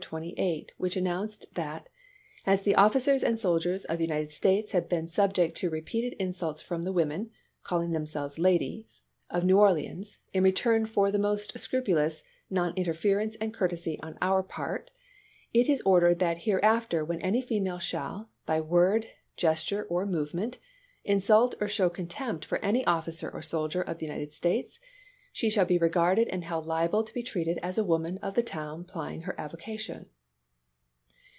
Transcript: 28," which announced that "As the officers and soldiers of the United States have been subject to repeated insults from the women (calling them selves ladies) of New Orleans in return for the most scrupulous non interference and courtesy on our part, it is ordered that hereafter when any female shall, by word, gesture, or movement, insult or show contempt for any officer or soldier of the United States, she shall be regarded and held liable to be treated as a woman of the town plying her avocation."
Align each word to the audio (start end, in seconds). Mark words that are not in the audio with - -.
28," 0.01 0.73
which 0.77 0.97
announced 0.97 1.45
that 1.53 1.87
"As 2.45 2.63
the 2.63 2.75
officers 2.75 3.23
and 3.23 3.39
soldiers 3.39 3.85
of 3.85 3.97
the 3.99 4.03
United 4.03 4.29
States 4.31 4.73
have 4.73 4.89
been 4.89 5.07
subject 5.07 5.55
to 5.57 5.69
repeated 5.69 6.11
insults 6.19 6.59
from 6.61 6.81
the 6.81 6.91
women 6.91 7.29
(calling 7.63 7.91
them 7.91 8.05
selves 8.07 8.37
ladies) 8.39 9.03
of 9.29 9.45
New 9.45 9.57
Orleans 9.57 10.17
in 10.33 10.43
return 10.43 10.85
for 10.87 11.11
the 11.13 11.17
most 11.19 11.57
scrupulous 11.57 12.23
non 12.49 12.73
interference 12.75 13.37
and 13.37 13.53
courtesy 13.53 13.99
on 14.03 14.17
our 14.21 14.43
part, 14.43 14.91
it 15.53 15.69
is 15.69 15.81
ordered 15.85 16.19
that 16.19 16.39
hereafter 16.39 17.05
when 17.05 17.21
any 17.21 17.39
female 17.39 17.79
shall, 17.79 18.29
by 18.45 18.59
word, 18.59 19.07
gesture, 19.37 19.83
or 19.85 20.05
movement, 20.05 20.57
insult 21.05 21.55
or 21.61 21.69
show 21.69 21.89
contempt 21.89 22.43
for 22.43 22.57
any 22.57 22.83
officer 22.85 23.29
or 23.29 23.41
soldier 23.43 23.81
of 23.81 23.99
the 23.99 24.07
United 24.07 24.33
States, 24.33 24.79
she 25.33 25.49
shall 25.49 25.63
be 25.63 25.77
regarded 25.77 26.27
and 26.27 26.43
held 26.43 26.65
liable 26.65 27.05
to 27.05 27.13
be 27.13 27.23
treated 27.23 27.57
as 27.63 27.77
a 27.77 27.83
woman 27.85 28.17
of 28.17 28.33
the 28.33 28.43
town 28.43 28.83
plying 28.83 29.21
her 29.21 29.39
avocation." 29.39 30.05